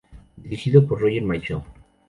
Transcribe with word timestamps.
Dirigido 0.35 0.87
por 0.87 0.99
Roger 0.99 1.21
Michell. 1.21 1.61